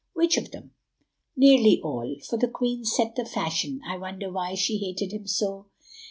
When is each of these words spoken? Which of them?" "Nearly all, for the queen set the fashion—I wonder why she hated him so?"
Which 0.15 0.35
of 0.35 0.49
them?" 0.49 0.71
"Nearly 1.35 1.79
all, 1.83 2.15
for 2.27 2.35
the 2.35 2.47
queen 2.47 2.83
set 2.85 3.15
the 3.15 3.23
fashion—I 3.23 3.97
wonder 3.97 4.31
why 4.31 4.55
she 4.55 4.79
hated 4.79 5.11
him 5.13 5.27
so?" 5.27 5.67